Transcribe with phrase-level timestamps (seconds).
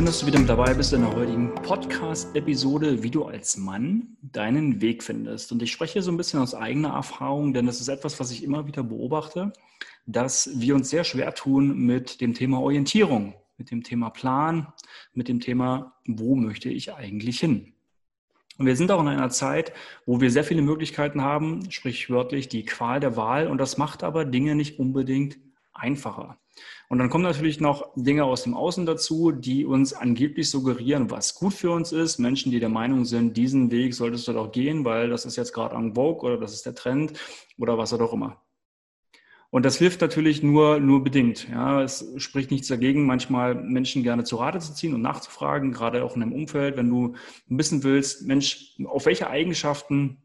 [0.00, 4.16] Schön, dass du wieder mit dabei bist in der heutigen Podcast-Episode, wie du als Mann
[4.22, 5.52] deinen Weg findest.
[5.52, 8.42] Und ich spreche so ein bisschen aus eigener Erfahrung, denn das ist etwas, was ich
[8.42, 9.52] immer wieder beobachte,
[10.06, 14.72] dass wir uns sehr schwer tun mit dem Thema Orientierung, mit dem Thema Plan,
[15.12, 17.74] mit dem Thema, wo möchte ich eigentlich hin?
[18.56, 19.74] Und wir sind auch in einer Zeit,
[20.06, 23.48] wo wir sehr viele Möglichkeiten haben, sprichwörtlich die Qual der Wahl.
[23.48, 25.36] Und das macht aber Dinge nicht unbedingt
[25.74, 26.39] einfacher.
[26.88, 31.34] Und dann kommen natürlich noch Dinge aus dem Außen dazu, die uns angeblich suggerieren, was
[31.34, 32.18] gut für uns ist.
[32.18, 35.52] Menschen, die der Meinung sind, diesen Weg solltest du doch gehen, weil das ist jetzt
[35.52, 37.12] gerade en vogue oder das ist der Trend
[37.58, 38.42] oder was auch immer.
[39.50, 41.48] Und das hilft natürlich nur, nur bedingt.
[41.48, 46.04] Ja, es spricht nichts dagegen, manchmal Menschen gerne zu Rate zu ziehen und nachzufragen, gerade
[46.04, 47.14] auch in einem Umfeld, wenn du
[47.46, 50.22] wissen willst, Mensch, auf welche Eigenschaften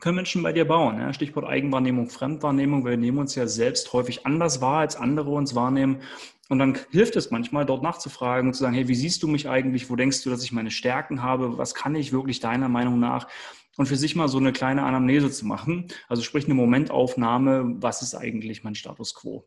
[0.00, 0.98] können Menschen bei dir bauen?
[0.98, 1.12] Ja?
[1.12, 2.84] Stichwort Eigenwahrnehmung, Fremdwahrnehmung.
[2.84, 6.02] Wir nehmen uns ja selbst häufig anders wahr, als andere uns wahrnehmen.
[6.48, 9.48] Und dann hilft es manchmal, dort nachzufragen und zu sagen, hey, wie siehst du mich
[9.48, 9.90] eigentlich?
[9.90, 11.58] Wo denkst du, dass ich meine Stärken habe?
[11.58, 13.26] Was kann ich wirklich deiner Meinung nach?
[13.76, 15.88] Und für sich mal so eine kleine Anamnese zu machen.
[16.08, 19.46] Also sprich eine Momentaufnahme, was ist eigentlich mein Status quo?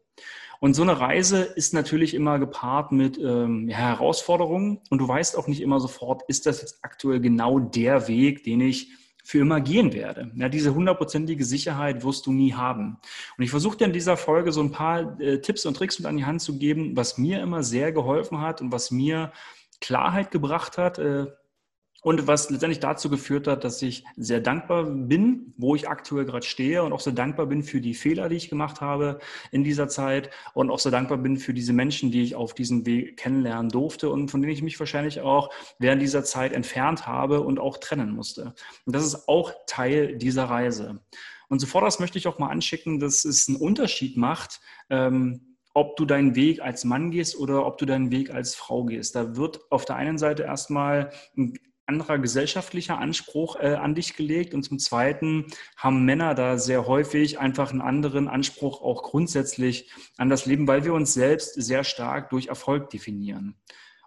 [0.59, 4.81] Und so eine Reise ist natürlich immer gepaart mit ähm, ja, Herausforderungen.
[4.89, 8.61] Und du weißt auch nicht immer sofort, ist das jetzt aktuell genau der Weg, den
[8.61, 8.91] ich
[9.29, 10.31] für immer gehen werde.
[10.33, 12.97] Ja, diese hundertprozentige Sicherheit wirst du nie haben.
[13.37, 16.07] Und ich versuche dir in dieser Folge so ein paar äh, Tipps und Tricks mit
[16.07, 19.31] an die Hand zu geben, was mir immer sehr geholfen hat und was mir
[19.81, 21.27] Klarheit gebracht hat, äh,
[22.01, 26.45] und was letztendlich dazu geführt hat, dass ich sehr dankbar bin, wo ich aktuell gerade
[26.45, 29.19] stehe und auch sehr dankbar bin für die Fehler, die ich gemacht habe
[29.51, 32.85] in dieser Zeit und auch sehr dankbar bin für diese Menschen, die ich auf diesem
[32.85, 37.41] Weg kennenlernen durfte und von denen ich mich wahrscheinlich auch während dieser Zeit entfernt habe
[37.41, 38.53] und auch trennen musste.
[38.85, 41.01] Und das ist auch Teil dieser Reise.
[41.49, 45.97] Und zuvor das möchte ich auch mal anschicken, dass es einen Unterschied macht, ähm, ob
[45.97, 49.15] du deinen Weg als Mann gehst oder ob du deinen Weg als Frau gehst.
[49.15, 51.53] Da wird auf der einen Seite erstmal ein
[51.89, 57.39] anderer gesellschaftlicher Anspruch äh, an dich gelegt und zum Zweiten haben Männer da sehr häufig
[57.39, 62.29] einfach einen anderen Anspruch auch grundsätzlich an das Leben, weil wir uns selbst sehr stark
[62.29, 63.55] durch Erfolg definieren.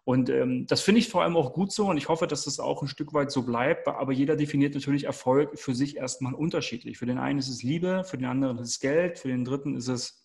[0.05, 2.59] Und ähm, das finde ich vor allem auch gut so und ich hoffe, dass das
[2.59, 3.87] auch ein Stück weit so bleibt.
[3.87, 6.99] Aber jeder definiert natürlich Erfolg für sich erstmal unterschiedlich.
[6.99, 9.77] Für den einen ist es Liebe, für den anderen ist es Geld, für den dritten
[9.77, 10.22] ist es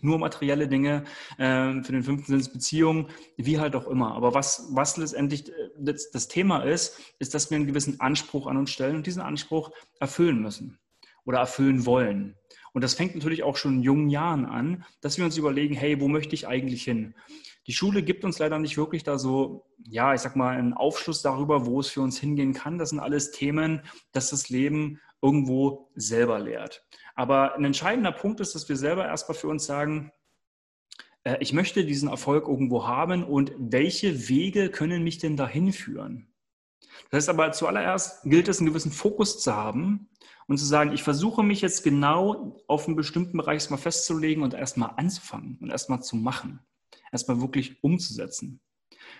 [0.00, 1.04] nur materielle Dinge,
[1.38, 4.14] äh, für den fünften sind es Beziehungen, wie halt auch immer.
[4.14, 8.46] Aber was, was letztendlich äh, das, das Thema ist, ist, dass wir einen gewissen Anspruch
[8.46, 9.70] an uns stellen und diesen Anspruch
[10.00, 10.78] erfüllen müssen
[11.24, 12.36] oder erfüllen wollen.
[12.72, 16.00] Und das fängt natürlich auch schon in jungen Jahren an, dass wir uns überlegen, hey,
[16.00, 17.14] wo möchte ich eigentlich hin?
[17.66, 21.22] Die Schule gibt uns leider nicht wirklich da so, ja, ich sag mal, einen Aufschluss
[21.22, 22.78] darüber, wo es für uns hingehen kann.
[22.78, 23.80] Das sind alles Themen,
[24.12, 26.86] dass das Leben irgendwo selber lehrt.
[27.16, 30.12] Aber ein entscheidender Punkt ist, dass wir selber erstmal für uns sagen,
[31.24, 36.28] äh, ich möchte diesen Erfolg irgendwo haben und welche Wege können mich denn dahin führen?
[37.10, 40.08] Das heißt aber zuallererst gilt es, einen gewissen Fokus zu haben
[40.46, 44.54] und zu sagen, ich versuche mich jetzt genau auf einen bestimmten Bereich mal festzulegen und
[44.54, 46.60] erstmal anzufangen und erstmal zu machen,
[47.10, 48.60] erstmal wirklich umzusetzen.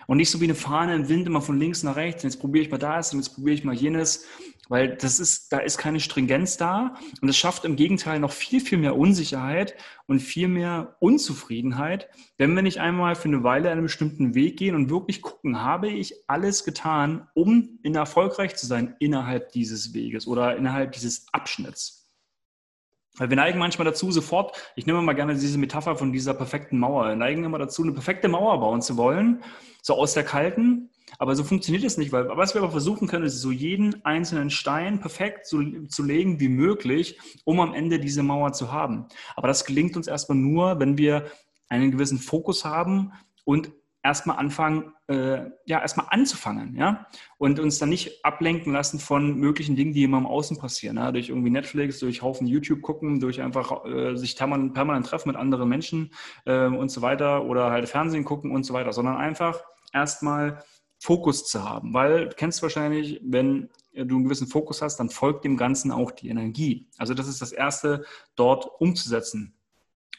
[0.07, 2.65] Und nicht so wie eine Fahne im Wind immer von links nach rechts, jetzt probiere
[2.65, 4.25] ich mal das und jetzt probiere ich mal jenes,
[4.69, 8.59] weil das ist, da ist keine Stringenz da und es schafft im Gegenteil noch viel,
[8.59, 9.75] viel mehr Unsicherheit
[10.07, 14.75] und viel mehr Unzufriedenheit, wenn wir nicht einmal für eine Weile einen bestimmten Weg gehen
[14.75, 20.27] und wirklich gucken, habe ich alles getan, um in erfolgreich zu sein innerhalb dieses Weges
[20.27, 22.07] oder innerhalb dieses Abschnitts.
[23.17, 26.77] Weil wir neigen manchmal dazu, sofort, ich nehme mal gerne diese Metapher von dieser perfekten
[26.77, 29.43] Mauer, wir neigen immer dazu, eine perfekte Mauer bauen zu wollen,
[29.81, 30.91] so aus der kalten.
[31.17, 34.49] Aber so funktioniert es nicht, weil was wir aber versuchen können, ist so jeden einzelnen
[34.49, 39.05] Stein perfekt zu, zu legen wie möglich, um am Ende diese Mauer zu haben.
[39.35, 41.25] Aber das gelingt uns erstmal nur, wenn wir
[41.69, 43.11] einen gewissen Fokus haben
[43.45, 43.71] und
[44.03, 49.75] erstmal anfangen, äh, ja, erstmal anzufangen, ja, und uns dann nicht ablenken lassen von möglichen
[49.75, 51.11] Dingen, die immer im Außen passieren, ja?
[51.11, 55.35] durch irgendwie Netflix, durch Haufen YouTube gucken, durch einfach äh, sich permanent, permanent treffen mit
[55.35, 56.13] anderen Menschen
[56.45, 59.59] äh, und so weiter oder halt Fernsehen gucken und so weiter, sondern einfach
[59.91, 60.63] erstmal
[60.99, 65.45] Fokus zu haben, weil du kennst wahrscheinlich, wenn du einen gewissen Fokus hast, dann folgt
[65.45, 66.87] dem Ganzen auch die Energie.
[66.97, 68.05] Also das ist das Erste,
[68.35, 69.56] dort umzusetzen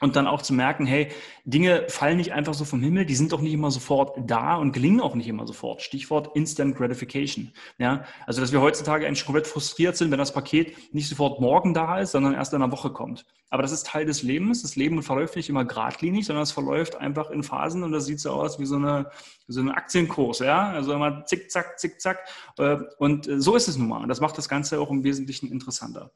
[0.00, 1.08] und dann auch zu merken, hey,
[1.44, 4.72] Dinge fallen nicht einfach so vom Himmel, die sind doch nicht immer sofort da und
[4.72, 5.82] gelingen auch nicht immer sofort.
[5.82, 7.52] Stichwort Instant Gratification.
[7.78, 11.74] Ja, also dass wir heutzutage eigentlich komplett frustriert sind, wenn das Paket nicht sofort morgen
[11.74, 13.24] da ist, sondern erst in einer Woche kommt.
[13.50, 14.62] Aber das ist Teil des Lebens.
[14.62, 18.20] Das Leben verläuft nicht immer geradlinig, sondern es verläuft einfach in Phasen und das sieht
[18.20, 19.10] so aus wie so eine,
[19.46, 20.40] so ein Aktienkurs.
[20.40, 22.18] Ja, also immer zick, zack, zick, zack.
[22.58, 24.02] Äh, und so ist es nun mal.
[24.02, 26.10] Und das macht das Ganze auch im Wesentlichen interessanter.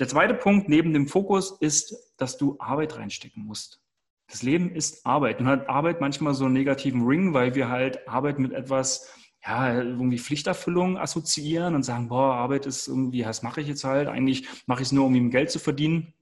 [0.00, 3.82] Der zweite Punkt neben dem Fokus ist, dass du Arbeit reinstecken musst.
[4.28, 5.40] Das Leben ist Arbeit.
[5.40, 9.12] Und hat Arbeit manchmal so einen negativen Ring, weil wir halt Arbeit mit etwas,
[9.46, 14.08] ja, irgendwie Pflichterfüllung assoziieren und sagen, boah, Arbeit ist irgendwie, das mache ich jetzt halt.
[14.08, 16.14] Eigentlich mache ich es nur, um ihm Geld zu verdienen.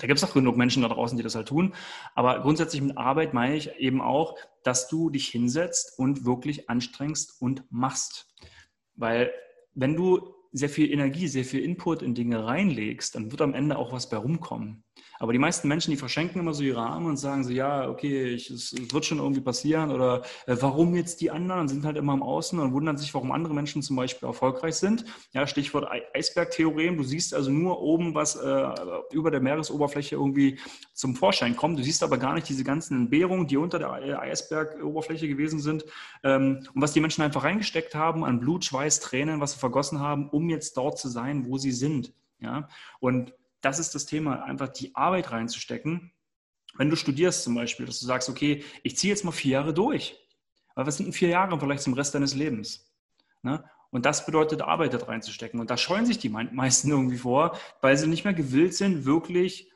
[0.00, 1.74] Da gibt es auch genug Menschen da draußen, die das halt tun.
[2.16, 7.40] Aber grundsätzlich mit Arbeit meine ich eben auch, dass du dich hinsetzt und wirklich anstrengst
[7.40, 8.34] und machst.
[8.96, 9.30] Weil
[9.74, 13.78] wenn du sehr viel Energie, sehr viel Input in Dinge reinlegst, dann wird am Ende
[13.78, 14.84] auch was bei rumkommen.
[15.22, 18.24] Aber die meisten Menschen, die verschenken immer so ihre Arme und sagen so, ja, okay,
[18.24, 22.12] ich, es, wird schon irgendwie passieren oder äh, warum jetzt die anderen sind halt immer
[22.12, 25.04] am Außen und wundern sich, warum andere Menschen zum Beispiel erfolgreich sind.
[25.32, 26.96] Ja, Stichwort Eisbergtheorem.
[26.96, 28.68] Du siehst also nur oben, was äh,
[29.12, 30.58] über der Meeresoberfläche irgendwie
[30.92, 31.78] zum Vorschein kommt.
[31.78, 35.84] Du siehst aber gar nicht diese ganzen Entbehrungen, die unter der Eisbergoberfläche gewesen sind
[36.24, 40.00] ähm, und was die Menschen einfach reingesteckt haben an Blut, Schweiß, Tränen, was sie vergossen
[40.00, 42.12] haben, um jetzt dort zu sein, wo sie sind.
[42.40, 42.68] Ja,
[42.98, 46.12] und das ist das Thema, einfach die Arbeit reinzustecken.
[46.74, 49.72] Wenn du studierst zum Beispiel, dass du sagst, okay, ich ziehe jetzt mal vier Jahre
[49.74, 50.18] durch.
[50.74, 52.92] Aber was sind denn vier Jahre vielleicht zum Rest deines Lebens?
[53.42, 53.64] Ne?
[53.90, 55.60] Und das bedeutet, Arbeit da reinzustecken.
[55.60, 59.71] Und da scheuen sich die meisten irgendwie vor, weil sie nicht mehr gewillt sind, wirklich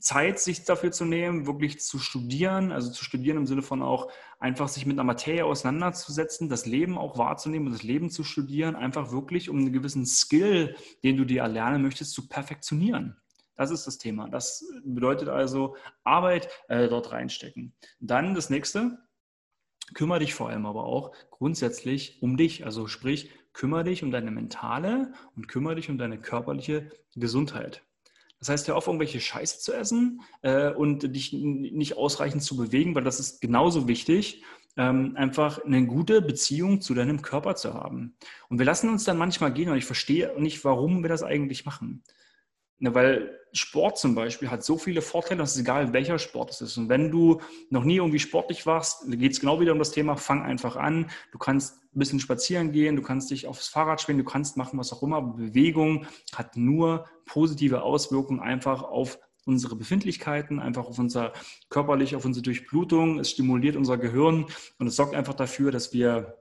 [0.00, 4.10] Zeit sich dafür zu nehmen, wirklich zu studieren, also zu studieren im Sinne von auch
[4.38, 8.76] einfach sich mit einer Materie auseinanderzusetzen, das Leben auch wahrzunehmen und das Leben zu studieren,
[8.76, 10.74] einfach wirklich, um einen gewissen Skill,
[11.04, 13.16] den du dir erlernen möchtest, zu perfektionieren.
[13.56, 14.28] Das ist das Thema.
[14.28, 17.74] Das bedeutet also Arbeit äh, dort reinstecken.
[18.00, 18.98] Dann das nächste,
[19.92, 22.64] kümmere dich vor allem aber auch grundsätzlich um dich.
[22.64, 27.84] Also sprich, kümmere dich um deine mentale und kümmere dich um deine körperliche Gesundheit.
[28.40, 32.94] Das heißt, hör auf, irgendwelche Scheiße zu essen äh, und dich nicht ausreichend zu bewegen,
[32.94, 34.42] weil das ist genauso wichtig,
[34.76, 38.16] ähm, einfach eine gute Beziehung zu deinem Körper zu haben.
[38.48, 41.66] Und wir lassen uns dann manchmal gehen und ich verstehe nicht, warum wir das eigentlich
[41.66, 42.02] machen.
[42.82, 46.62] Ne, weil Sport zum Beispiel hat so viele Vorteile, dass es egal, welcher Sport es
[46.62, 46.78] ist.
[46.78, 50.16] Und wenn du noch nie irgendwie sportlich warst, geht es genau wieder um das Thema,
[50.16, 51.10] fang einfach an.
[51.30, 54.78] Du kannst ein bisschen spazieren gehen, du kannst dich aufs Fahrrad schwingen, du kannst machen,
[54.78, 55.20] was auch immer.
[55.20, 61.34] Bewegung hat nur positive Auswirkungen einfach auf unsere Befindlichkeiten, einfach auf unser
[61.68, 63.18] körperlich, auf unsere Durchblutung.
[63.18, 64.46] Es stimuliert unser Gehirn
[64.78, 66.38] und es sorgt einfach dafür, dass wir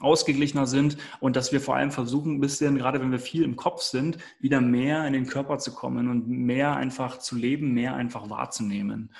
[0.00, 3.56] ausgeglichener sind und dass wir vor allem versuchen, ein bisschen, gerade wenn wir viel im
[3.56, 7.94] Kopf sind, wieder mehr in den Körper zu kommen und mehr einfach zu leben, mehr
[7.94, 9.12] einfach wahrzunehmen.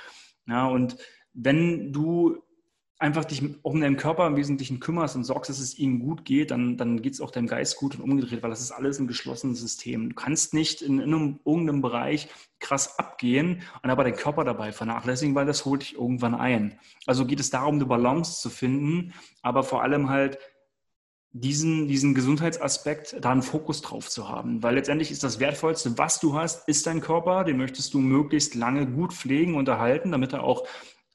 [0.47, 0.97] Ja, und
[1.35, 2.39] wenn du
[2.99, 6.51] einfach dich um deinen Körper im Wesentlichen kümmerst und sorgst, dass es ihm gut geht,
[6.51, 9.07] dann, dann geht es auch deinem Geist gut und umgedreht, weil das ist alles ein
[9.07, 10.09] geschlossenes System.
[10.09, 12.29] Du kannst nicht in, in einem, irgendeinem Bereich
[12.59, 16.79] krass abgehen und aber den Körper dabei vernachlässigen, weil das holt dich irgendwann ein.
[17.07, 20.39] Also geht es darum, eine Balance zu finden, aber vor allem halt
[21.33, 24.63] diesen, diesen Gesundheitsaspekt, da einen Fokus drauf zu haben.
[24.63, 27.45] Weil letztendlich ist das Wertvollste, was du hast, ist dein Körper.
[27.45, 30.67] Den möchtest du möglichst lange gut pflegen und erhalten, damit er auch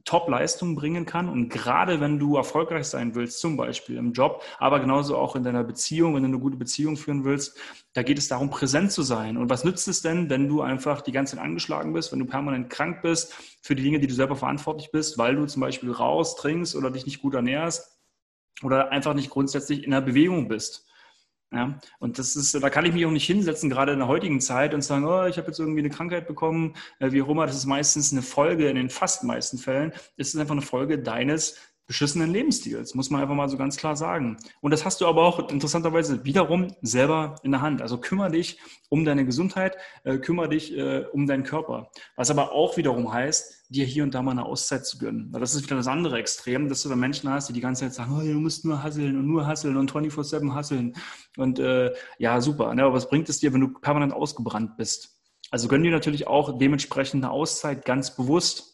[0.05, 1.29] Top-Leistung bringen kann.
[1.29, 5.43] Und gerade wenn du erfolgreich sein willst, zum Beispiel im Job, aber genauso auch in
[5.43, 7.57] deiner Beziehung, wenn du eine gute Beziehung führen willst,
[7.93, 9.37] da geht es darum, präsent zu sein.
[9.37, 12.25] Und was nützt es denn, wenn du einfach die ganze Zeit angeschlagen bist, wenn du
[12.25, 15.91] permanent krank bist für die Dinge, die du selber verantwortlich bist, weil du zum Beispiel
[15.91, 17.92] raus trinkst oder dich nicht gut ernährst?
[18.61, 20.85] Oder einfach nicht grundsätzlich in der Bewegung bist.
[21.51, 24.41] Ja, und das ist, da kann ich mich auch nicht hinsetzen, gerade in der heutigen
[24.41, 27.45] Zeit, und sagen, oh, ich habe jetzt irgendwie eine Krankheit bekommen, äh, wie auch immer.
[27.45, 30.97] Das ist meistens eine Folge, in den fast meisten Fällen, ist es einfach eine Folge
[30.97, 34.37] deines beschissenen Lebensstils, muss man einfach mal so ganz klar sagen.
[34.61, 37.81] Und das hast du aber auch interessanterweise wiederum selber in der Hand.
[37.81, 38.59] Also kümmere dich
[38.89, 41.91] um deine Gesundheit, äh, kümmere dich äh, um deinen Körper.
[42.15, 45.27] Was aber auch wiederum heißt, dir hier und da mal eine Auszeit zu gönnen.
[45.31, 47.83] Weil das ist wieder das andere Extrem, dass du da Menschen hast, die die ganze
[47.83, 50.93] Zeit sagen, oh, du musst nur hasseln und nur hasseln und 24-7 hasseln.
[51.37, 52.73] Und äh, ja, super.
[52.73, 52.83] Ne?
[52.83, 55.17] Aber was bringt es dir, wenn du permanent ausgebrannt bist?
[55.51, 58.72] Also gönn dir natürlich auch dementsprechend eine Auszeit ganz bewusst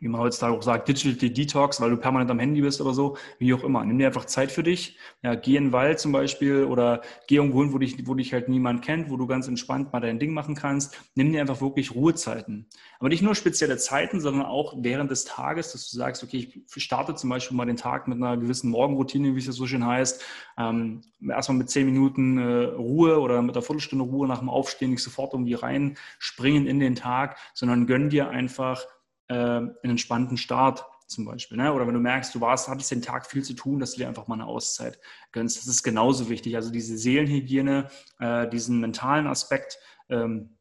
[0.00, 3.16] wie man heutzutage auch sagt, Digital Detox, weil du permanent am Handy bist oder so,
[3.38, 3.84] wie auch immer.
[3.84, 4.98] Nimm dir einfach Zeit für dich.
[5.22, 8.32] Ja, geh in den Wald zum Beispiel oder geh irgendwo hin, wo dich, wo dich
[8.32, 10.98] halt niemand kennt, wo du ganz entspannt mal dein Ding machen kannst.
[11.14, 12.66] Nimm dir einfach wirklich Ruhezeiten.
[12.98, 16.82] Aber nicht nur spezielle Zeiten, sondern auch während des Tages, dass du sagst, okay, ich
[16.82, 20.24] starte zum Beispiel mal den Tag mit einer gewissen Morgenroutine, wie es so schön heißt.
[20.56, 24.90] Ähm, erstmal mit zehn Minuten äh, Ruhe oder mit einer Viertelstunde Ruhe nach dem Aufstehen,
[24.90, 28.86] nicht sofort irgendwie reinspringen in den Tag, sondern gönn dir einfach
[29.30, 31.56] äh, einen entspannten Start zum Beispiel.
[31.56, 31.72] Ne?
[31.72, 34.08] Oder wenn du merkst, du warst, hattest den Tag viel zu tun, dass du dir
[34.08, 34.98] einfach mal eine Auszeit
[35.32, 35.58] gönnst.
[35.58, 36.56] Das ist genauso wichtig.
[36.56, 40.56] Also diese Seelenhygiene, äh, diesen mentalen Aspekt ähm,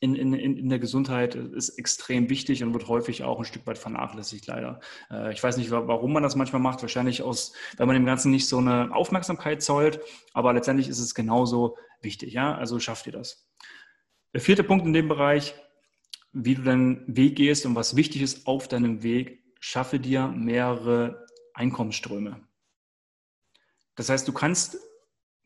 [0.00, 3.78] in, in, in der Gesundheit ist extrem wichtig und wird häufig auch ein Stück weit
[3.78, 4.80] vernachlässigt, leider.
[5.10, 6.82] Äh, ich weiß nicht, warum man das manchmal macht.
[6.82, 10.00] Wahrscheinlich aus, weil man dem Ganzen nicht so eine Aufmerksamkeit zollt.
[10.32, 12.32] Aber letztendlich ist es genauso wichtig.
[12.32, 12.56] Ja?
[12.56, 13.48] Also schafft ihr das.
[14.34, 15.54] Der vierte Punkt in dem Bereich,
[16.32, 21.26] wie du deinen Weg gehst und was wichtig ist auf deinem Weg, schaffe dir mehrere
[21.54, 22.40] Einkommensströme.
[23.94, 24.78] Das heißt, du kannst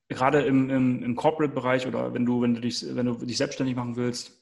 [0.09, 3.75] gerade im, im, im Corporate-Bereich oder wenn du, wenn, du dich, wenn du dich selbstständig
[3.75, 4.41] machen willst,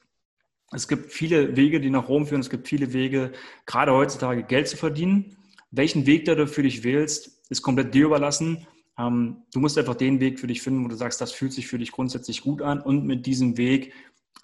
[0.71, 2.41] es gibt viele Wege, die nach Rom führen.
[2.41, 3.31] Es gibt viele Wege,
[3.65, 5.37] gerade heutzutage Geld zu verdienen.
[5.71, 8.67] Welchen Weg du für dich wählst, ist komplett dir überlassen.
[8.97, 11.67] Ähm, du musst einfach den Weg für dich finden, wo du sagst, das fühlt sich
[11.67, 12.81] für dich grundsätzlich gut an.
[12.81, 13.93] Und mit diesem Weg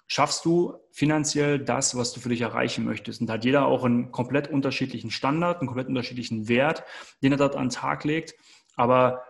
[0.06, 3.20] schaffst du finanziell das, was du für dich erreichen möchtest.
[3.20, 6.84] Und da hat jeder auch einen komplett unterschiedlichen Standard, einen komplett unterschiedlichen Wert,
[7.22, 8.34] den er dort an den Tag legt.
[8.76, 9.22] Aber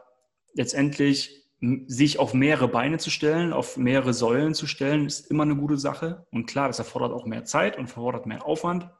[0.54, 1.42] letztendlich
[1.86, 5.78] sich auf mehrere Beine zu stellen, auf mehrere Säulen zu stellen, ist immer eine gute
[5.78, 6.26] Sache.
[6.32, 8.90] Und klar, das erfordert auch mehr Zeit und erfordert mehr Aufwand.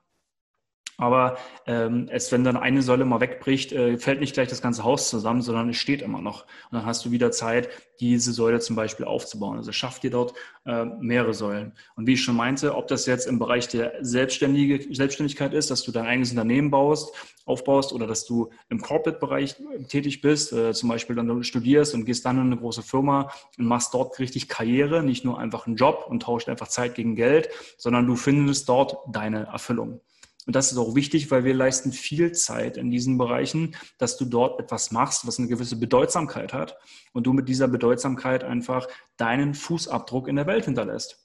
[1.03, 1.37] Aber
[1.67, 5.09] ähm, es, wenn dann eine Säule mal wegbricht, äh, fällt nicht gleich das ganze Haus
[5.09, 6.43] zusammen, sondern es steht immer noch.
[6.71, 9.57] Und dann hast du wieder Zeit, diese Säule zum Beispiel aufzubauen.
[9.57, 10.35] Also schafft dir dort
[10.65, 11.73] äh, mehrere Säulen.
[11.97, 15.83] Und wie ich schon meinte, ob das jetzt im Bereich der Selbstständige, Selbstständigkeit ist, dass
[15.83, 17.13] du dein eigenes Unternehmen baust,
[17.47, 19.57] aufbaust oder dass du im Corporate-Bereich
[19.89, 23.67] tätig bist, äh, zum Beispiel dann studierst und gehst dann in eine große Firma und
[23.67, 27.49] machst dort richtig Karriere, nicht nur einfach einen Job und tauscht einfach Zeit gegen Geld,
[27.77, 30.01] sondern du findest dort deine Erfüllung.
[30.47, 34.25] Und das ist auch wichtig, weil wir leisten viel Zeit in diesen Bereichen, dass du
[34.25, 36.77] dort etwas machst, was eine gewisse Bedeutsamkeit hat
[37.13, 41.23] und du mit dieser Bedeutsamkeit einfach deinen Fußabdruck in der Welt hinterlässt.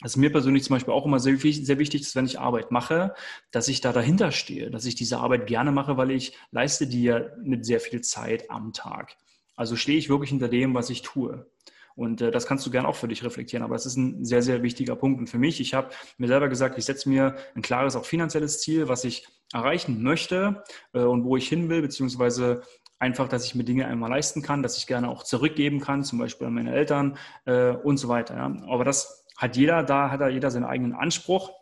[0.00, 2.70] Das ist mir persönlich zum Beispiel auch immer sehr, sehr wichtig, dass wenn ich Arbeit
[2.70, 3.14] mache,
[3.50, 7.04] dass ich da dahinter stehe, dass ich diese Arbeit gerne mache, weil ich leiste die
[7.04, 9.16] ja mit sehr viel Zeit am Tag.
[9.56, 11.50] Also stehe ich wirklich hinter dem, was ich tue.
[11.96, 13.64] Und äh, das kannst du gerne auch für dich reflektieren.
[13.64, 15.18] Aber das ist ein sehr, sehr wichtiger Punkt.
[15.18, 18.60] Und für mich, ich habe mir selber gesagt, ich setze mir ein klares, auch finanzielles
[18.60, 20.62] Ziel, was ich erreichen möchte
[20.92, 22.62] äh, und wo ich hin will, beziehungsweise
[22.98, 26.18] einfach, dass ich mir Dinge einmal leisten kann, dass ich gerne auch zurückgeben kann, zum
[26.18, 28.36] Beispiel an meine Eltern äh, und so weiter.
[28.36, 28.56] Ja.
[28.68, 31.52] Aber das hat jeder, da hat da jeder seinen eigenen Anspruch.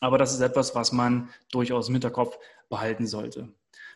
[0.00, 2.38] Aber das ist etwas, was man durchaus im Hinterkopf
[2.68, 3.48] behalten sollte.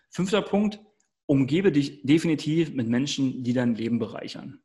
[0.09, 0.81] Fünfter Punkt,
[1.27, 4.61] umgebe dich definitiv mit Menschen, die dein Leben bereichern.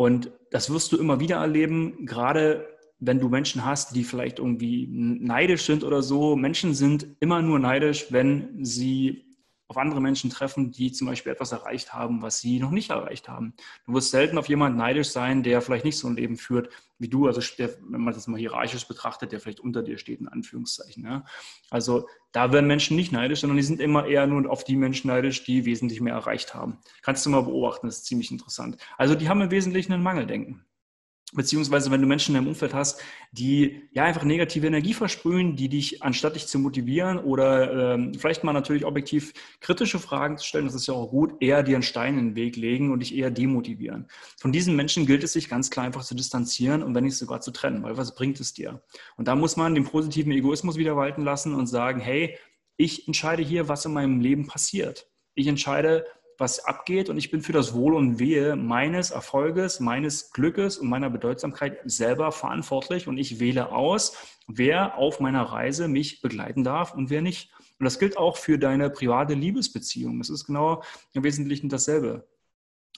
[0.00, 2.66] Und das wirst du immer wieder erleben, gerade
[3.00, 6.36] wenn du Menschen hast, die vielleicht irgendwie neidisch sind oder so.
[6.36, 9.29] Menschen sind immer nur neidisch, wenn sie
[9.70, 13.28] auf andere Menschen treffen, die zum Beispiel etwas erreicht haben, was sie noch nicht erreicht
[13.28, 13.54] haben.
[13.86, 17.08] Du wirst selten auf jemanden neidisch sein, der vielleicht nicht so ein Leben führt wie
[17.08, 20.26] du, also der, wenn man das mal hierarchisch betrachtet, der vielleicht unter dir steht, in
[20.26, 21.04] Anführungszeichen.
[21.04, 21.24] Ja.
[21.70, 25.06] Also da werden Menschen nicht neidisch, sondern die sind immer eher nur auf die Menschen
[25.06, 26.78] neidisch, die wesentlich mehr erreicht haben.
[27.02, 28.76] Kannst du mal beobachten, das ist ziemlich interessant.
[28.98, 30.66] Also die haben im Wesentlichen ein Mangeldenken.
[31.32, 35.68] Beziehungsweise wenn du Menschen in deinem Umfeld hast, die ja einfach negative Energie versprühen, die
[35.68, 40.64] dich, anstatt dich zu motivieren oder ähm, vielleicht mal natürlich objektiv kritische Fragen zu stellen,
[40.64, 43.16] das ist ja auch gut, eher dir einen Stein in den Weg legen und dich
[43.16, 44.08] eher demotivieren.
[44.38, 47.40] Von diesen Menschen gilt es sich ganz klar einfach zu distanzieren und wenn nicht sogar
[47.40, 48.82] zu trennen, weil was bringt es dir?
[49.16, 52.36] Und da muss man den positiven Egoismus wieder walten lassen und sagen, hey,
[52.76, 55.08] ich entscheide hier, was in meinem Leben passiert.
[55.34, 56.06] Ich entscheide,
[56.40, 60.88] was abgeht und ich bin für das Wohl und Wehe meines Erfolges, meines Glückes und
[60.88, 64.16] meiner Bedeutsamkeit selber verantwortlich und ich wähle aus,
[64.48, 67.52] wer auf meiner Reise mich begleiten darf und wer nicht.
[67.78, 70.18] Und das gilt auch für deine private Liebesbeziehung.
[70.18, 70.82] Das ist genau
[71.12, 72.26] im Wesentlichen dasselbe.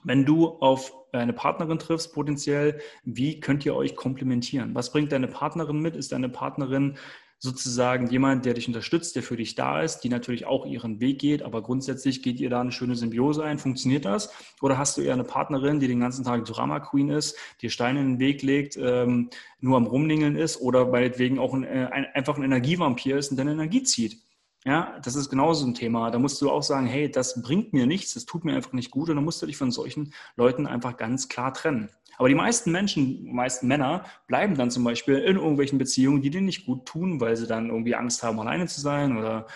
[0.04, 4.74] Wenn du auf eine Partnerin triffst, potenziell, wie könnt ihr euch komplementieren?
[4.74, 5.94] Was bringt deine Partnerin mit?
[5.94, 6.96] Ist deine Partnerin
[7.42, 11.18] sozusagen jemand, der dich unterstützt, der für dich da ist, die natürlich auch ihren Weg
[11.18, 13.58] geht, aber grundsätzlich geht ihr da eine schöne Symbiose ein.
[13.58, 14.32] Funktioniert das?
[14.60, 18.00] Oder hast du eher eine Partnerin, die den ganzen Tag Drama Queen ist, dir Steine
[18.00, 22.06] in den Weg legt, ähm, nur am Rumningeln ist oder meinetwegen auch ein, äh, ein,
[22.14, 24.18] einfach ein Energievampir ist und deine Energie zieht?
[24.64, 26.10] Ja, das ist genauso ein Thema.
[26.10, 28.92] Da musst du auch sagen, hey, das bringt mir nichts, das tut mir einfach nicht
[28.92, 31.88] gut und dann musst du dich von solchen Leuten einfach ganz klar trennen.
[32.16, 36.30] Aber die meisten Menschen, die meisten Männer bleiben dann zum Beispiel in irgendwelchen Beziehungen, die
[36.30, 39.46] denen nicht gut tun, weil sie dann irgendwie Angst haben, alleine zu sein oder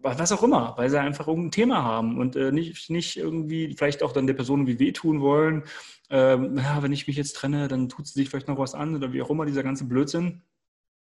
[0.00, 4.02] was auch immer, weil sie einfach irgendein Thema haben und äh, nicht, nicht irgendwie vielleicht
[4.02, 5.64] auch dann der Person irgendwie wehtun wollen.
[6.10, 8.94] Ähm, ja, wenn ich mich jetzt trenne, dann tut sie sich vielleicht noch was an
[8.94, 10.42] oder wie auch immer, dieser ganze Blödsinn.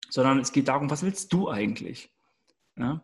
[0.09, 2.13] Sondern es geht darum, was willst du eigentlich?
[2.77, 3.03] Ja?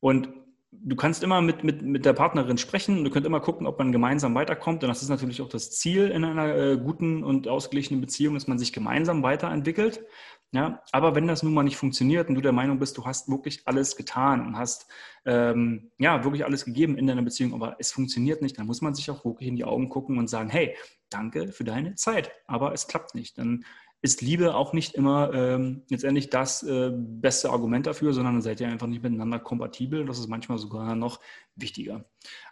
[0.00, 0.28] Und
[0.72, 3.78] du kannst immer mit, mit, mit der Partnerin sprechen und du könnt immer gucken, ob
[3.78, 4.82] man gemeinsam weiterkommt.
[4.82, 8.46] Und das ist natürlich auch das Ziel in einer äh, guten und ausgeglichenen Beziehung, dass
[8.46, 10.04] man sich gemeinsam weiterentwickelt.
[10.52, 13.28] Ja, aber wenn das nun mal nicht funktioniert und du der Meinung bist, du hast
[13.28, 14.86] wirklich alles getan und hast
[15.24, 18.94] ähm, ja wirklich alles gegeben in deiner Beziehung, aber es funktioniert nicht, dann muss man
[18.94, 20.76] sich auch wirklich in die Augen gucken und sagen, hey,
[21.10, 23.36] danke für deine Zeit, aber es klappt nicht.
[23.38, 23.64] Dann
[24.02, 28.60] ist Liebe auch nicht immer ähm, letztendlich das äh, beste Argument dafür, sondern dann seid
[28.60, 30.04] ihr einfach nicht miteinander kompatibel.
[30.04, 31.20] Das ist manchmal sogar noch
[31.56, 32.04] wichtiger.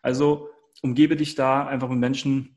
[0.02, 0.48] Also
[0.82, 2.56] umgebe dich da einfach mit Menschen,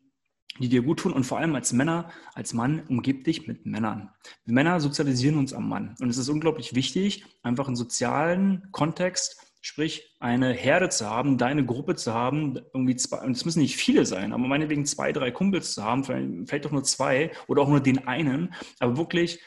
[0.59, 4.09] die dir gut tun und vor allem als Männer, als Mann, umgib dich mit Männern.
[4.45, 10.15] Männer sozialisieren uns am Mann und es ist unglaublich wichtig, einfach einen sozialen Kontext, sprich
[10.19, 14.05] eine Herde zu haben, deine Gruppe zu haben, irgendwie zwei, und es müssen nicht viele
[14.05, 17.81] sein, aber meinetwegen zwei, drei Kumpels zu haben, vielleicht auch nur zwei oder auch nur
[17.81, 19.41] den einen, aber wirklich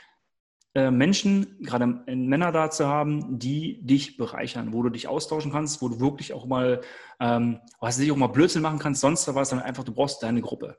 [0.75, 5.83] äh, Menschen, gerade Männer da zu haben, die dich bereichern, wo du dich austauschen kannst,
[5.83, 6.81] wo du wirklich auch mal,
[7.19, 10.41] ähm, was dich auch mal Blödsinn machen kannst, sonst was, sondern einfach, du brauchst deine
[10.41, 10.79] Gruppe.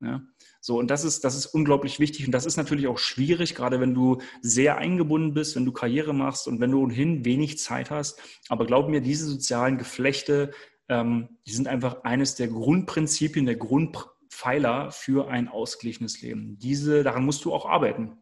[0.00, 0.22] Ja?
[0.64, 2.24] So, und das ist, das ist unglaublich wichtig.
[2.24, 6.14] Und das ist natürlich auch schwierig, gerade wenn du sehr eingebunden bist, wenn du Karriere
[6.14, 8.20] machst und wenn du ohnehin wenig Zeit hast.
[8.48, 10.52] Aber glaub mir, diese sozialen Geflechte,
[10.88, 16.56] ähm, die sind einfach eines der Grundprinzipien, der Grundpfeiler für ein ausgeglichenes Leben.
[16.60, 18.18] Diese, daran musst du auch arbeiten.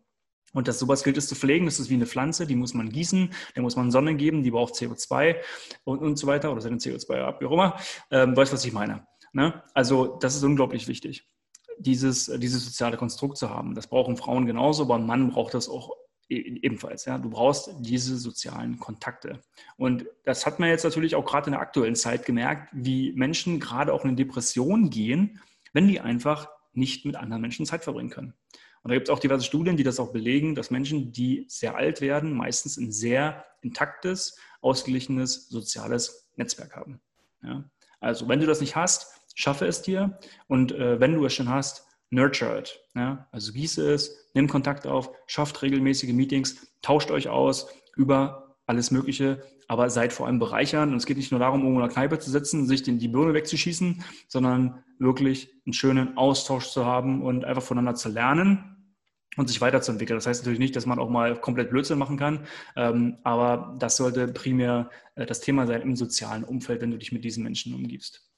[0.55, 1.67] Und das sowas gilt es zu pflegen.
[1.67, 4.51] Das ist wie eine Pflanze, die muss man gießen, der muss man Sonne geben, die
[4.51, 5.37] braucht CO2
[5.85, 7.79] und, und so weiter oder seine CO2 ab, wie auch immer.
[8.11, 9.07] Ähm, weißt was ich meine?
[9.35, 9.63] Ne?
[9.75, 11.29] Also das ist unglaublich wichtig
[11.81, 13.75] dieses, dieses soziale Konstrukt zu haben.
[13.75, 15.97] Das brauchen Frauen genauso, aber ein Mann braucht das auch
[16.29, 17.05] e, ebenfalls.
[17.07, 17.19] Ja?
[17.19, 19.41] Du brauchst diese sozialen Kontakte.
[19.77, 23.61] Und das hat man jetzt natürlich auch gerade in der aktuellen Zeit gemerkt, wie Menschen
[23.61, 25.41] gerade auch in Depressionen gehen,
[25.73, 28.35] wenn die einfach nicht mit anderen Menschen Zeit verbringen können.
[28.83, 31.77] Und da gibt es auch diverse Studien, die das auch belegen, dass Menschen, die sehr
[31.77, 37.01] alt werden, meistens ein sehr intaktes, ausgeglichenes soziales Netzwerk haben.
[37.43, 37.65] Ja?
[38.01, 41.49] Also wenn du das nicht hast, schaffe es dir und äh, wenn du es schon
[41.49, 42.81] hast, nurture it.
[42.95, 43.29] Ja?
[43.33, 49.43] Also gieße es, nimm Kontakt auf, schafft regelmäßige Meetings, tauscht euch aus über alles Mögliche,
[49.69, 50.91] aber seid vor allem bereichern.
[50.91, 53.09] Und es geht nicht nur darum, irgendwo in der Kneipe zu sitzen, sich den, die
[53.09, 58.77] Birne wegzuschießen, sondern wirklich einen schönen Austausch zu haben und einfach voneinander zu lernen
[59.37, 60.17] und sich weiterzuentwickeln.
[60.17, 63.97] Das heißt natürlich nicht, dass man auch mal komplett Blödsinn machen kann, ähm, aber das
[63.97, 67.75] sollte primär äh, das Thema sein im sozialen Umfeld, wenn du dich mit diesen Menschen
[67.75, 68.30] umgibst.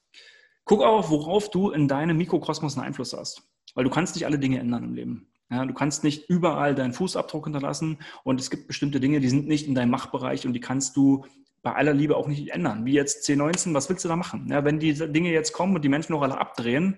[0.65, 3.43] Guck auch, worauf du in deinem Mikrokosmos einen Einfluss hast.
[3.75, 5.27] Weil du kannst nicht alle Dinge ändern im Leben.
[5.49, 9.47] Ja, du kannst nicht überall deinen Fußabdruck hinterlassen und es gibt bestimmte Dinge, die sind
[9.47, 11.25] nicht in deinem Machtbereich und die kannst du
[11.61, 12.85] bei aller Liebe auch nicht ändern.
[12.85, 14.47] Wie jetzt C19, was willst du da machen?
[14.49, 16.97] Ja, wenn die Dinge jetzt kommen und die Menschen noch alle abdrehen,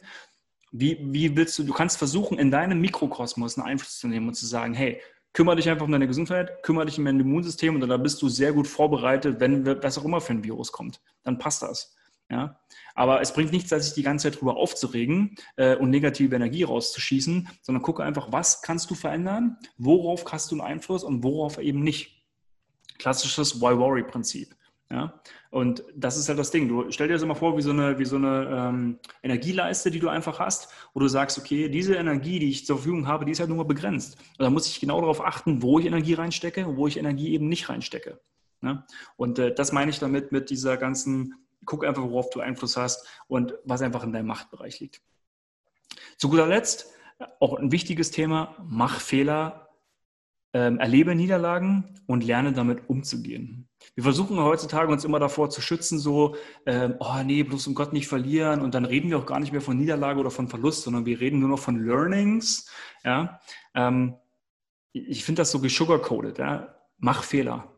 [0.71, 4.35] wie, wie willst du, du kannst versuchen, in deinem Mikrokosmos einen Einfluss zu nehmen und
[4.35, 5.01] zu sagen, hey,
[5.33, 8.29] kümmere dich einfach um deine Gesundheit, kümmere dich um dein Immunsystem und dann bist du
[8.29, 11.01] sehr gut vorbereitet, wenn was auch immer für ein Virus kommt.
[11.23, 11.95] Dann passt das.
[12.29, 12.59] Ja?
[12.95, 17.49] Aber es bringt nichts, sich die ganze Zeit darüber aufzuregen äh, und negative Energie rauszuschießen,
[17.61, 21.83] sondern gucke einfach, was kannst du verändern, worauf hast du einen Einfluss und worauf eben
[21.83, 22.23] nicht.
[22.97, 24.55] Klassisches Why-Worry-Prinzip.
[24.89, 25.19] Ja?
[25.49, 26.67] Und das ist halt das Ding.
[26.67, 29.99] Du stell dir das immer vor, wie so eine, wie so eine ähm, Energieleiste, die
[29.99, 33.31] du einfach hast, wo du sagst, okay, diese Energie, die ich zur Verfügung habe, die
[33.31, 34.17] ist halt nur begrenzt.
[34.37, 37.33] Und da muss ich genau darauf achten, wo ich Energie reinstecke und wo ich Energie
[37.33, 38.19] eben nicht reinstecke.
[38.61, 38.85] Ja?
[39.17, 43.07] Und äh, das meine ich damit mit dieser ganzen guck einfach, worauf du Einfluss hast
[43.27, 45.01] und was einfach in deinem Machtbereich liegt.
[46.17, 46.93] Zu guter Letzt,
[47.39, 49.69] auch ein wichtiges Thema, mach Fehler,
[50.53, 53.67] ähm, erlebe Niederlagen und lerne damit umzugehen.
[53.93, 57.93] Wir versuchen heutzutage uns immer davor zu schützen, so, ähm, oh nee, bloß um Gott
[57.93, 60.83] nicht verlieren und dann reden wir auch gar nicht mehr von Niederlage oder von Verlust,
[60.83, 62.69] sondern wir reden nur noch von Learnings.
[63.03, 63.39] Ja?
[63.73, 64.15] Ähm,
[64.93, 66.37] ich finde das so gesugarcoated.
[66.37, 66.75] Ja?
[66.97, 67.73] Mach Fehler.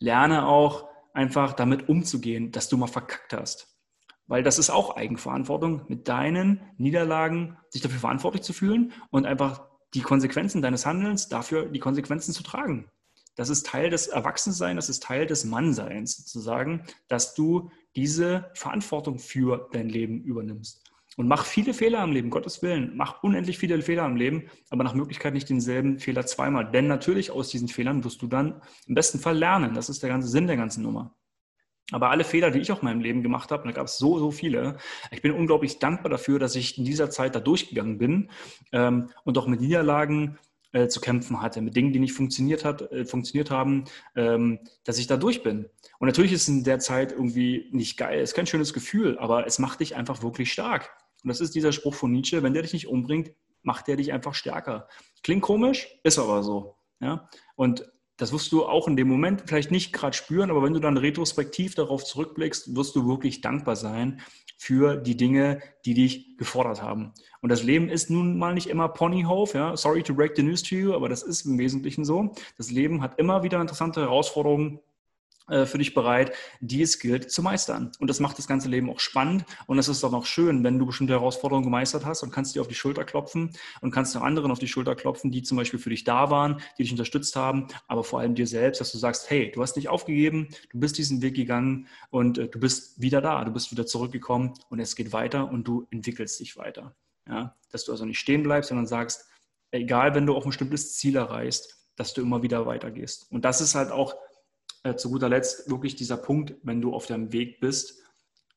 [0.00, 3.74] Lerne auch einfach damit umzugehen, dass du mal verkackt hast.
[4.26, 9.66] Weil das ist auch Eigenverantwortung, mit deinen Niederlagen sich dafür verantwortlich zu fühlen und einfach
[9.94, 12.90] die Konsequenzen deines Handelns dafür die Konsequenzen zu tragen.
[13.36, 19.18] Das ist Teil des Erwachsenseins, das ist Teil des Mannseins, sozusagen, dass du diese Verantwortung
[19.18, 20.82] für dein Leben übernimmst.
[21.18, 22.92] Und mach viele Fehler im Leben, Gottes Willen.
[22.94, 26.70] Mach unendlich viele Fehler im Leben, aber nach Möglichkeit nicht denselben Fehler zweimal.
[26.70, 29.74] Denn natürlich aus diesen Fehlern wirst du dann im besten Fall lernen.
[29.74, 31.16] Das ist der ganze Sinn der ganzen Nummer.
[31.90, 33.98] Aber alle Fehler, die ich auch in meinem Leben gemacht habe, und da gab es
[33.98, 34.76] so, so viele,
[35.10, 38.30] ich bin unglaublich dankbar dafür, dass ich in dieser Zeit da durchgegangen bin
[38.70, 40.38] ähm, und auch mit Niederlagen
[40.70, 44.98] äh, zu kämpfen hatte, mit Dingen, die nicht funktioniert, hat, äh, funktioniert haben, ähm, dass
[44.98, 45.66] ich da durch bin.
[45.98, 49.48] Und natürlich ist es in der Zeit irgendwie nicht geil, ist kein schönes Gefühl, aber
[49.48, 50.94] es macht dich einfach wirklich stark.
[51.22, 54.12] Und das ist dieser Spruch von Nietzsche, wenn der dich nicht umbringt, macht der dich
[54.12, 54.88] einfach stärker.
[55.22, 56.76] Klingt komisch, ist aber so.
[57.00, 57.28] Ja?
[57.56, 60.80] Und das wirst du auch in dem Moment vielleicht nicht gerade spüren, aber wenn du
[60.80, 64.20] dann retrospektiv darauf zurückblickst, wirst du wirklich dankbar sein
[64.58, 67.12] für die Dinge, die dich gefordert haben.
[67.40, 69.76] Und das Leben ist nun mal nicht immer Ponyhof, ja.
[69.76, 72.34] Sorry to break the news to you, aber das ist im Wesentlichen so.
[72.56, 74.80] Das Leben hat immer wieder interessante Herausforderungen
[75.48, 77.92] für dich bereit, die es gilt zu meistern.
[77.98, 79.44] Und das macht das ganze Leben auch spannend.
[79.66, 82.60] Und es ist auch noch schön, wenn du bestimmte Herausforderungen gemeistert hast und kannst dir
[82.60, 85.78] auf die Schulter klopfen und kannst auch anderen auf die Schulter klopfen, die zum Beispiel
[85.78, 88.98] für dich da waren, die dich unterstützt haben, aber vor allem dir selbst, dass du
[88.98, 93.00] sagst, hey, du hast nicht aufgegeben, du bist diesen Weg gegangen und äh, du bist
[93.00, 96.94] wieder da, du bist wieder zurückgekommen und es geht weiter und du entwickelst dich weiter.
[97.26, 97.56] Ja?
[97.70, 99.26] Dass du also nicht stehen bleibst, sondern sagst,
[99.70, 103.30] egal, wenn du auch ein bestimmtes Ziel erreichst, dass du immer wieder weitergehst.
[103.30, 104.16] Und das ist halt auch
[104.88, 108.02] äh, zu guter Letzt wirklich dieser Punkt, wenn du auf deinem Weg bist.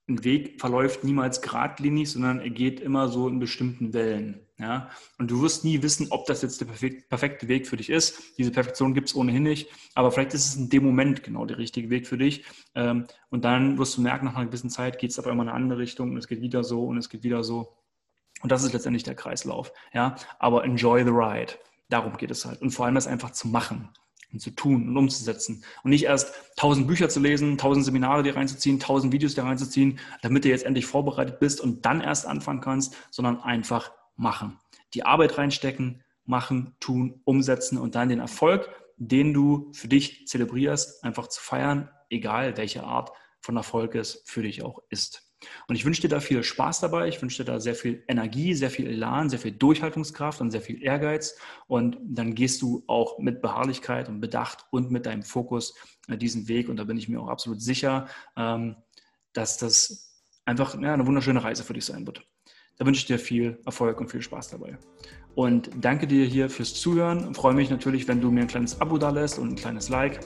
[0.08, 4.48] Ein Weg verläuft niemals geradlinig, sondern er geht immer so in bestimmten Wellen.
[4.58, 4.90] Ja?
[5.18, 8.38] Und du wirst nie wissen, ob das jetzt der perfekte Weg für dich ist.
[8.38, 11.58] Diese Perfektion gibt es ohnehin nicht, aber vielleicht ist es in dem Moment genau der
[11.58, 12.46] richtige Weg für dich.
[12.76, 15.50] Ähm, und dann wirst du merken, nach einer gewissen Zeit geht es aber immer in
[15.50, 17.78] eine andere Richtung und es geht wieder so und es geht wieder so.
[18.42, 19.72] Und das ist letztendlich der Kreislauf.
[19.94, 20.16] Ja?
[20.40, 21.54] Aber enjoy the ride.
[21.90, 22.62] Darum geht es halt.
[22.62, 23.90] Und vor allem das einfach zu machen
[24.40, 25.64] zu tun und umzusetzen.
[25.84, 30.00] Und nicht erst tausend Bücher zu lesen, tausend Seminare dir reinzuziehen, tausend Videos dir reinzuziehen,
[30.22, 34.60] damit du jetzt endlich vorbereitet bist und dann erst anfangen kannst, sondern einfach machen.
[34.94, 41.04] Die Arbeit reinstecken, machen, tun, umsetzen und dann den Erfolg, den du für dich zelebrierst,
[41.04, 45.31] einfach zu feiern, egal welche Art von Erfolg es für dich auch ist.
[45.68, 47.08] Und ich wünsche dir da viel Spaß dabei.
[47.08, 50.62] Ich wünsche dir da sehr viel Energie, sehr viel Elan, sehr viel Durchhaltungskraft und sehr
[50.62, 51.38] viel Ehrgeiz.
[51.68, 55.76] Und dann gehst du auch mit Beharrlichkeit und Bedacht und mit deinem Fokus
[56.08, 56.70] äh, diesen Weg.
[56.70, 58.76] Und da bin ich mir auch absolut sicher, ähm,
[59.34, 62.26] dass das einfach eine wunderschöne Reise für dich sein wird.
[62.78, 64.78] Da wünsche ich dir viel Erfolg und viel Spaß dabei.
[65.36, 67.30] Und danke dir hier fürs Zuhören.
[67.32, 69.90] Ich freue mich natürlich, wenn du mir ein kleines Abo da lässt und ein kleines
[69.90, 70.20] Like.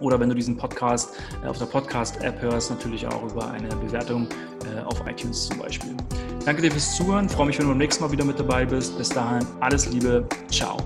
[0.00, 4.26] Oder wenn du diesen Podcast äh, auf der Podcast-App hörst, natürlich auch über eine Bewertung
[4.74, 5.94] äh, auf iTunes zum Beispiel.
[6.44, 7.28] Danke dir fürs Zuhören.
[7.28, 8.96] Freue mich, wenn du beim nächsten Mal wieder mit dabei bist.
[8.96, 10.26] Bis dahin, alles Liebe.
[10.50, 10.78] Ciao.